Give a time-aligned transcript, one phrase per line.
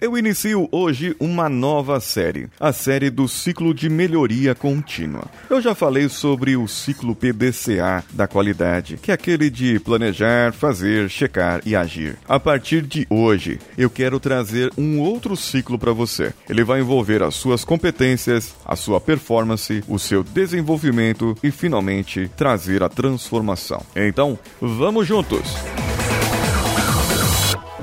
[0.00, 5.24] Eu inicio hoje uma nova série, a série do ciclo de melhoria contínua.
[5.50, 11.10] Eu já falei sobre o ciclo PDCA da qualidade, que é aquele de planejar, fazer,
[11.10, 12.16] checar e agir.
[12.28, 16.32] A partir de hoje, eu quero trazer um outro ciclo para você.
[16.48, 22.84] Ele vai envolver as suas competências, a sua performance, o seu desenvolvimento e finalmente trazer
[22.84, 23.82] a transformação.
[23.96, 25.42] Então, vamos juntos!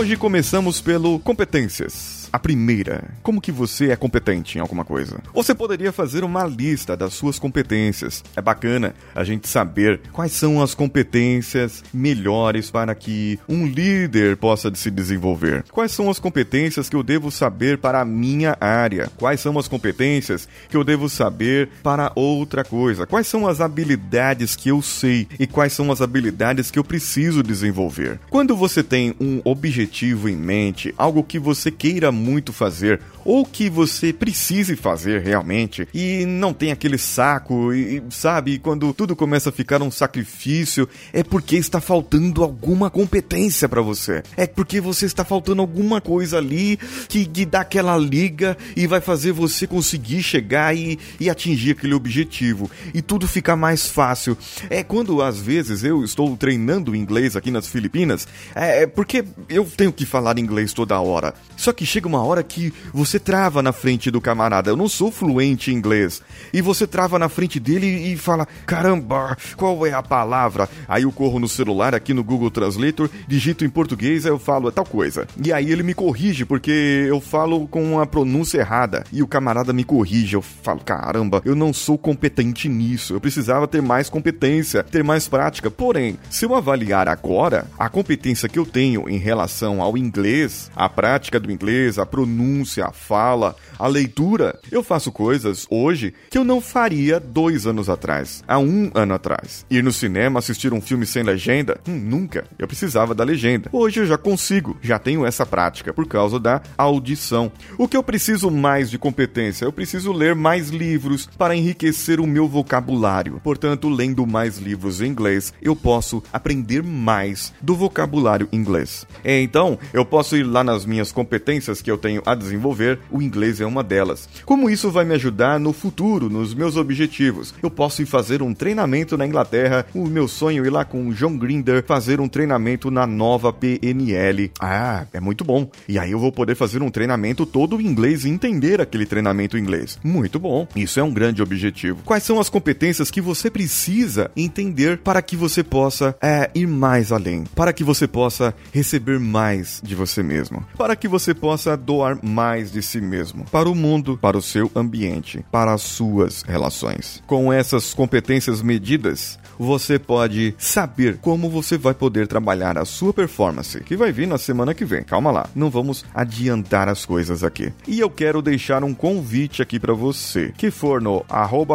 [0.00, 2.09] Hoje começamos pelo competências.
[2.32, 5.20] A primeira, como que você é competente em alguma coisa?
[5.34, 8.22] Você poderia fazer uma lista das suas competências.
[8.36, 14.72] É bacana a gente saber quais são as competências melhores para que um líder possa
[14.74, 15.64] se desenvolver.
[15.72, 19.10] Quais são as competências que eu devo saber para a minha área?
[19.16, 23.06] Quais são as competências que eu devo saber para outra coisa?
[23.06, 27.42] Quais são as habilidades que eu sei e quais são as habilidades que eu preciso
[27.42, 28.20] desenvolver?
[28.30, 33.68] Quando você tem um objetivo em mente, algo que você queira muito fazer ou que
[33.68, 39.52] você precise fazer realmente e não tem aquele saco e sabe quando tudo começa a
[39.52, 44.22] ficar um sacrifício é porque está faltando alguma competência para você.
[44.36, 49.00] É porque você está faltando alguma coisa ali que, que dá aquela liga e vai
[49.00, 54.36] fazer você conseguir chegar e, e atingir aquele objetivo e tudo fica mais fácil.
[54.68, 59.64] É quando às vezes eu estou treinando inglês aqui nas Filipinas é, é porque eu
[59.64, 61.34] tenho que falar inglês toda hora.
[61.56, 64.70] Só que chega uma hora que você trava na frente do camarada.
[64.70, 66.20] Eu não sou fluente em inglês.
[66.52, 70.68] E você trava na frente dele e fala: caramba, qual é a palavra?
[70.88, 74.68] Aí eu corro no celular aqui no Google Translator, digito em português, aí eu falo
[74.68, 75.26] é tal coisa.
[75.42, 79.04] E aí ele me corrige porque eu falo com a pronúncia errada.
[79.12, 80.34] E o camarada me corrige.
[80.34, 83.14] Eu falo: caramba, eu não sou competente nisso.
[83.14, 85.70] Eu precisava ter mais competência, ter mais prática.
[85.70, 90.88] Porém, se eu avaliar agora a competência que eu tenho em relação ao inglês, a
[90.88, 94.58] prática do inglês, a pronúncia, a fala, a leitura.
[94.70, 99.64] Eu faço coisas hoje que eu não faria dois anos atrás, há um ano atrás.
[99.70, 101.80] Ir no cinema assistir um filme sem legenda?
[101.88, 102.44] Hum, nunca.
[102.58, 103.70] Eu precisava da legenda.
[103.72, 107.50] Hoje eu já consigo, já tenho essa prática por causa da audição.
[107.78, 109.64] O que eu preciso mais de competência?
[109.64, 113.40] Eu preciso ler mais livros para enriquecer o meu vocabulário.
[113.42, 119.06] Portanto, lendo mais livros em inglês, eu posso aprender mais do vocabulário inglês.
[119.24, 123.60] Então, eu posso ir lá nas minhas competências que eu tenho a desenvolver, o inglês
[123.60, 124.28] é uma delas.
[124.44, 127.54] Como isso vai me ajudar no futuro, nos meus objetivos?
[127.62, 131.08] Eu posso ir fazer um treinamento na Inglaterra, o meu sonho é ir lá com
[131.08, 134.50] o John Grinder fazer um treinamento na nova PNL.
[134.60, 135.70] Ah, é muito bom.
[135.88, 139.56] E aí eu vou poder fazer um treinamento todo em inglês e entender aquele treinamento
[139.56, 139.98] em inglês.
[140.02, 140.66] Muito bom.
[140.74, 142.02] Isso é um grande objetivo.
[142.04, 147.12] Quais são as competências que você precisa entender para que você possa é, ir mais
[147.12, 147.44] além?
[147.54, 150.64] Para que você possa receber mais de você mesmo?
[150.76, 153.44] Para que você possa doar mais de si mesmo?
[153.46, 157.22] Para o mundo, para o seu ambiente, para as suas relações.
[157.26, 163.82] Com essas competências medidas, você pode saber como você vai poder trabalhar a sua performance,
[163.84, 165.02] que vai vir na semana que vem.
[165.02, 167.72] Calma lá, não vamos adiantar as coisas aqui.
[167.86, 171.24] E eu quero deixar um convite aqui para você, que for no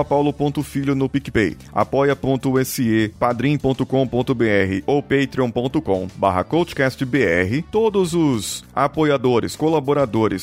[0.08, 3.84] paulo.filho no PicPay, apoia.se, padrim.com.br
[4.86, 9.95] ou patreon.com barra coachcastbr, todos os apoiadores, colaboradores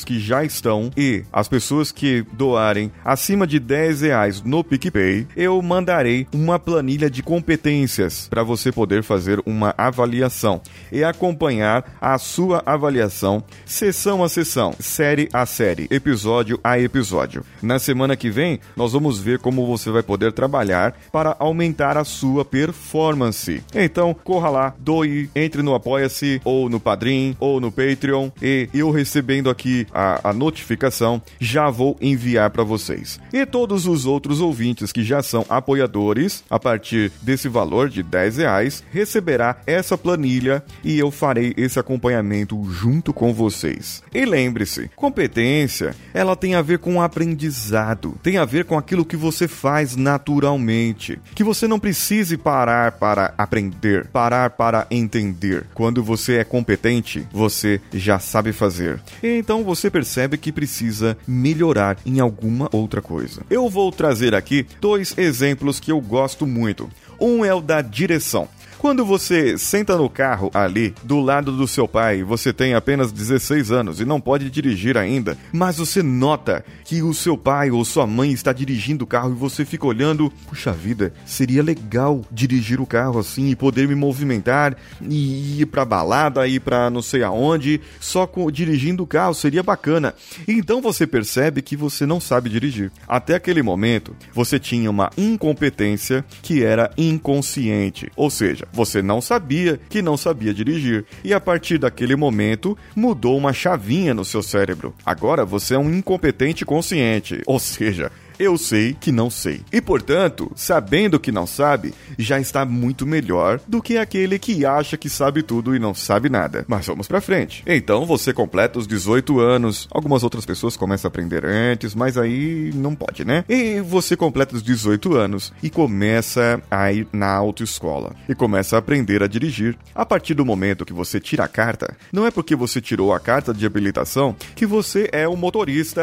[0.03, 5.61] que já estão e as pessoas que doarem acima de 10 reais no PicPay, eu
[5.61, 12.63] mandarei uma planilha de competências para você poder fazer uma avaliação e acompanhar a sua
[12.65, 17.43] avaliação sessão a sessão, série a série, episódio a episódio.
[17.61, 22.03] Na semana que vem, nós vamos ver como você vai poder trabalhar para aumentar a
[22.03, 23.63] sua performance.
[23.73, 28.91] Então, corra lá, doe, entre no Apoia-se, ou no Padrim, ou no Patreon, e eu
[28.91, 33.19] recebendo aqui a, a notificação, já vou enviar para vocês.
[33.31, 38.37] E todos os outros ouvintes que já são apoiadores, a partir desse valor de 10
[38.37, 44.03] reais, receberá essa planilha e eu farei esse acompanhamento junto com vocês.
[44.13, 49.15] E lembre-se, competência, ela tem a ver com aprendizado, tem a ver com aquilo que
[49.15, 55.65] você faz naturalmente, que você não precise parar para aprender, parar para entender.
[55.73, 59.01] Quando você é competente, você já sabe fazer.
[59.23, 63.41] Então você percebe que precisa melhorar em alguma outra coisa.
[63.49, 66.89] Eu vou trazer aqui dois exemplos que eu gosto muito.
[67.19, 68.49] Um é o da direção.
[68.83, 73.71] Quando você senta no carro ali, do lado do seu pai, você tem apenas 16
[73.71, 78.05] anos e não pode dirigir ainda, mas você nota que o seu pai ou sua
[78.05, 82.85] mãe está dirigindo o carro e você fica olhando, puxa vida, seria legal dirigir o
[82.85, 87.79] carro assim e poder me movimentar e ir pra balada, ir pra não sei aonde,
[88.01, 90.13] só com, dirigindo o carro, seria bacana.
[90.45, 92.91] Então você percebe que você não sabe dirigir.
[93.07, 99.79] Até aquele momento, você tinha uma incompetência que era inconsciente, ou seja, você não sabia
[99.87, 101.05] que não sabia dirigir.
[101.23, 104.93] E a partir daquele momento, mudou uma chavinha no seu cérebro.
[105.05, 107.41] Agora você é um incompetente consciente.
[107.45, 108.11] Ou seja,
[108.43, 109.61] eu sei que não sei.
[109.71, 114.97] E portanto, sabendo que não sabe, já está muito melhor do que aquele que acha
[114.97, 116.65] que sabe tudo e não sabe nada.
[116.67, 117.63] Mas vamos pra frente.
[117.65, 119.87] Então você completa os 18 anos.
[119.91, 123.45] Algumas outras pessoas começam a aprender antes, mas aí não pode, né?
[123.47, 128.79] E você completa os 18 anos e começa a ir na autoescola e começa a
[128.79, 129.77] aprender a dirigir.
[129.95, 133.19] A partir do momento que você tira a carta, não é porque você tirou a
[133.19, 136.01] carta de habilitação que você é um motorista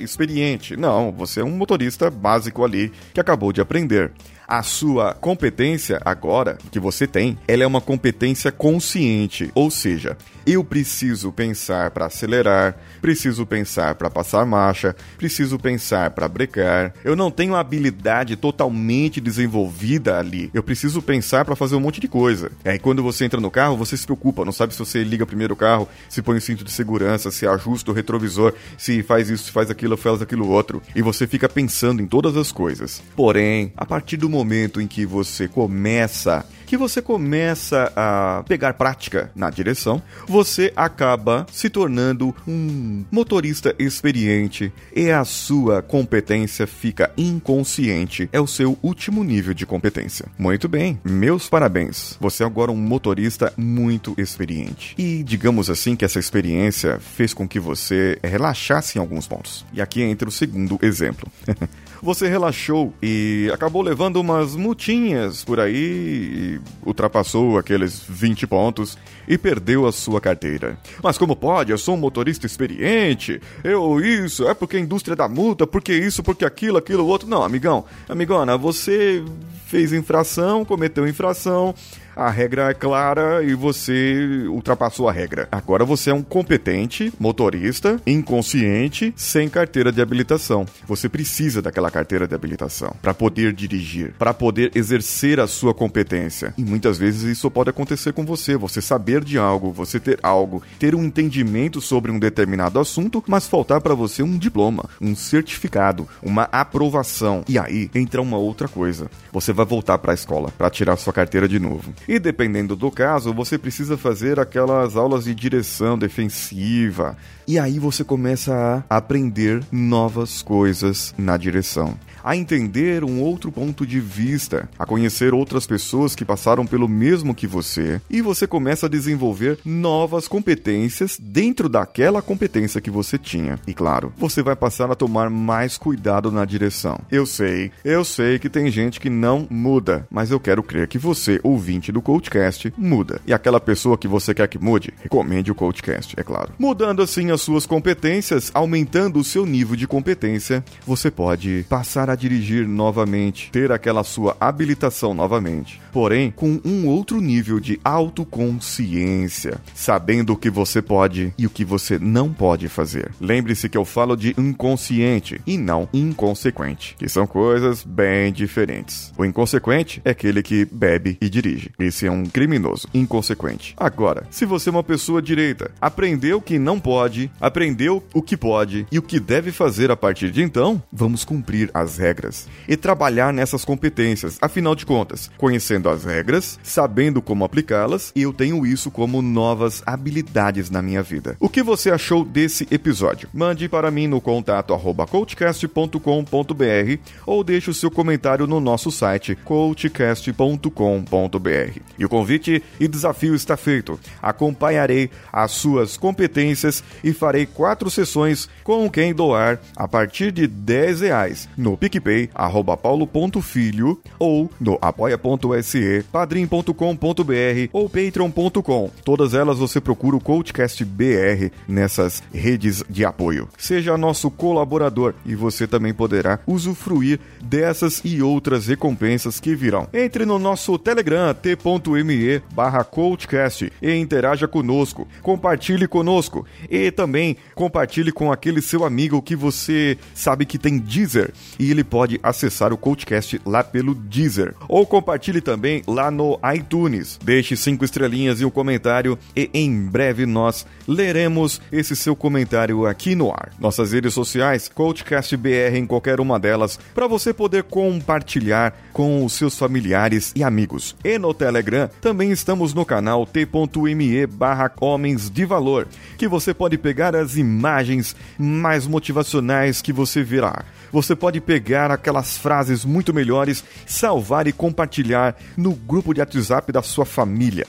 [0.00, 0.76] experiente.
[0.76, 4.12] Não, você é um motorista motorista básico ali que acabou de aprender
[4.50, 10.64] a sua competência agora que você tem, ela é uma competência consciente, ou seja, eu
[10.64, 16.92] preciso pensar para acelerar, preciso pensar para passar marcha, preciso pensar para brecar.
[17.04, 20.50] Eu não tenho habilidade totalmente desenvolvida ali.
[20.52, 22.50] Eu preciso pensar para fazer um monte de coisa.
[22.64, 25.54] Aí quando você entra no carro, você se preocupa, não sabe se você liga primeiro
[25.54, 29.44] o carro, se põe o cinto de segurança, se ajusta o retrovisor, se faz isso,
[29.44, 33.00] se faz aquilo, faz aquilo outro, e você fica pensando em todas as coisas.
[33.14, 34.39] Porém, a partir do momento
[34.80, 41.68] em que você começa que você começa a pegar prática na direção, você acaba se
[41.68, 48.28] tornando um motorista experiente e a sua competência fica inconsciente.
[48.32, 50.26] É o seu último nível de competência.
[50.38, 52.16] Muito bem, meus parabéns.
[52.20, 54.94] Você é agora um motorista muito experiente.
[54.96, 59.66] E digamos assim que essa experiência fez com que você relaxasse em alguns pontos.
[59.72, 61.28] E aqui entra o segundo exemplo.
[62.00, 68.96] você relaxou e acabou levando umas multinhas por aí ultrapassou aqueles 20 pontos
[69.28, 70.78] e perdeu a sua carteira.
[71.02, 71.70] Mas como pode?
[71.70, 73.40] Eu sou um motorista experiente.
[73.62, 77.28] Eu isso, é porque a indústria da multa, porque isso, porque aquilo, aquilo outro.
[77.28, 79.22] Não, amigão, amigona, você
[79.66, 81.74] fez infração, cometeu infração,
[82.20, 85.48] a regra é clara e você ultrapassou a regra.
[85.50, 90.66] Agora você é um competente motorista, inconsciente, sem carteira de habilitação.
[90.86, 96.52] Você precisa daquela carteira de habilitação para poder dirigir, para poder exercer a sua competência.
[96.58, 100.62] E muitas vezes isso pode acontecer com você, você saber de algo, você ter algo,
[100.78, 106.06] ter um entendimento sobre um determinado assunto, mas faltar para você um diploma, um certificado,
[106.22, 107.42] uma aprovação.
[107.48, 109.10] E aí entra uma outra coisa.
[109.32, 111.94] Você vai voltar para a escola para tirar sua carteira de novo.
[112.10, 117.16] E dependendo do caso, você precisa fazer aquelas aulas de direção defensiva.
[117.46, 123.86] E aí você começa a aprender novas coisas na direção a entender um outro ponto
[123.86, 128.86] de vista, a conhecer outras pessoas que passaram pelo mesmo que você, e você começa
[128.86, 133.58] a desenvolver novas competências dentro daquela competência que você tinha.
[133.66, 137.00] E claro, você vai passar a tomar mais cuidado na direção.
[137.10, 140.98] Eu sei, eu sei que tem gente que não muda, mas eu quero crer que
[140.98, 143.20] você, ouvinte do Coachcast, muda.
[143.26, 146.52] E aquela pessoa que você quer que mude, recomende o Coachcast, é claro.
[146.58, 152.14] Mudando assim as suas competências, aumentando o seu nível de competência, você pode passar a
[152.14, 160.32] dirigir novamente, ter aquela sua habilitação novamente, porém com um outro nível de autoconsciência, sabendo
[160.32, 163.10] o que você pode e o que você não pode fazer.
[163.20, 169.12] Lembre-se que eu falo de inconsciente e não inconsequente, que são coisas bem diferentes.
[169.16, 171.70] O inconsequente é aquele que bebe e dirige.
[171.80, 173.74] Esse é um criminoso, inconsequente.
[173.76, 178.86] Agora, se você é uma pessoa direita, aprendeu que não pode, aprendeu o que pode
[178.92, 183.32] e o que deve fazer a partir de então, vamos cumprir as regras e trabalhar
[183.32, 184.38] nessas competências.
[184.40, 190.70] Afinal de contas, conhecendo as regras, sabendo como aplicá-las, eu tenho isso como novas habilidades
[190.70, 191.36] na minha vida.
[191.40, 193.28] O que você achou desse episódio?
[193.32, 194.78] Mande para mim no contato
[195.10, 201.69] coachcast.com.br ou deixe o seu comentário no nosso site coachcast.com.br.
[201.98, 203.98] E o convite e desafio está feito.
[204.22, 211.00] Acompanharei as suas competências e farei quatro sessões com quem doar a partir de 10
[211.02, 218.90] reais no PicPay, arroba paulo.filho ou no apoia.se, padrim.com.br ou patreon.com.
[219.04, 223.48] Todas elas você procura o Coachcast BR nessas redes de apoio.
[223.58, 229.88] Seja nosso colaborador e você também poderá usufruir dessas e outras recompensas que virão.
[229.92, 231.28] Entre no nosso Telegram
[231.62, 235.06] t.me barra coachcast e interaja conosco.
[235.22, 241.32] Compartilhe conosco e também compartilhe com aquele seu amigo que você sabe que tem Deezer
[241.58, 244.54] e ele pode acessar o Coachcast lá pelo Deezer.
[244.68, 247.18] Ou compartilhe também lá no iTunes.
[247.22, 253.14] Deixe cinco estrelinhas e um comentário e em breve nós leremos esse seu comentário aqui
[253.14, 253.52] no ar.
[253.58, 259.32] Nossas redes sociais, Coachcast BR em qualquer uma delas, para você poder compartilhar com os
[259.32, 260.96] seus familiares e amigos.
[261.04, 266.78] E no Telegram também estamos no canal t.me barra Homens de Valor, que você pode
[266.78, 270.64] pegar as imagens mais motivacionais que você verá.
[270.92, 276.82] Você pode pegar aquelas frases muito melhores, salvar e compartilhar no grupo de WhatsApp da
[276.82, 277.66] sua família.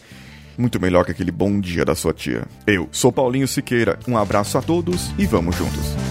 [0.55, 2.45] Muito melhor que aquele bom dia da sua tia.
[2.67, 3.97] Eu sou Paulinho Siqueira.
[4.07, 6.10] Um abraço a todos e vamos juntos.